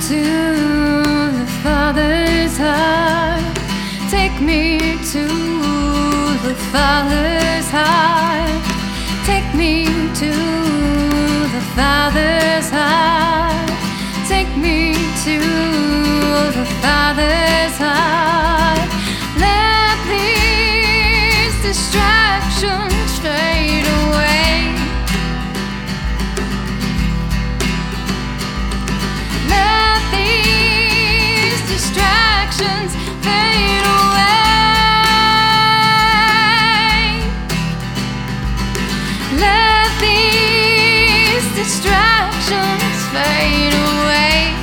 to 0.00 0.14
the 0.14 1.46
Father's 1.60 2.56
heart. 2.56 3.42
Take 4.08 4.40
me 4.40 4.78
to 5.10 5.26
the 6.46 6.54
Father's 6.70 7.68
heart. 7.68 8.62
Take 9.26 9.52
me 9.54 9.86
to 10.14 10.30
the 11.54 11.62
Father's 11.74 12.70
heart. 12.70 13.70
Take 14.28 14.56
me 14.56 14.94
to 15.24 15.38
the 16.58 16.66
Father's 16.80 17.76
heart. 17.76 18.88
Let 19.36 19.98
these 20.06 21.54
distractions 21.60 22.87
Let 39.36 39.90
these 40.00 41.44
distractions 41.54 42.96
fade 43.12 43.74
away. 43.74 44.54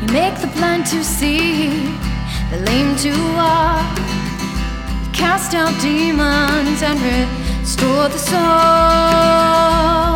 You 0.00 0.08
make 0.12 0.36
the 0.40 0.48
blind 0.48 0.86
to 0.86 1.04
see, 1.04 1.68
the 2.50 2.58
lame 2.66 2.96
to 2.96 3.12
walk, 3.36 3.98
cast 5.12 5.54
out 5.54 5.80
demons 5.80 6.82
and 6.82 7.00
restore 7.00 8.08
the 8.08 8.18
soul. 8.18 10.13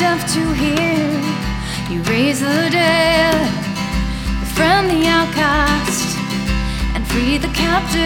Deaf 0.00 0.32
to 0.32 0.40
hear. 0.54 1.10
You 1.90 2.00
raise 2.04 2.40
the 2.40 2.68
dead, 2.70 3.34
befriend 4.40 4.88
the 4.88 5.06
outcast, 5.06 6.16
and 6.94 7.06
free 7.06 7.36
the 7.36 7.48
captives. 7.48 8.00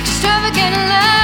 Extravagant 0.00 0.76
love, 0.92 1.23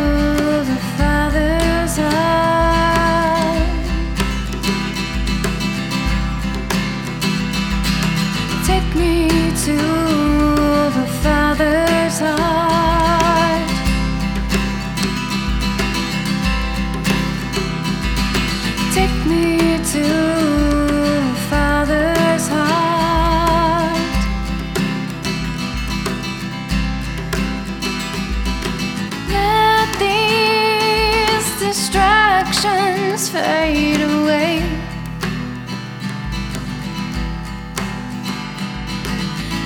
distractions 31.71 33.29
fade 33.29 34.01
away. 34.01 34.59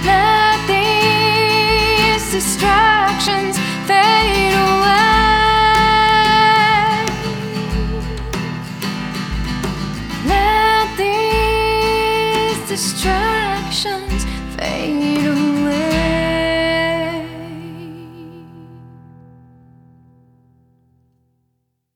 Let 0.05 0.59
these 0.67 2.31
distractions 2.31 3.57
fade 3.87 4.53
away. 4.53 5.15
Let 10.27 10.87
these 11.01 12.59
distractions 12.69 14.04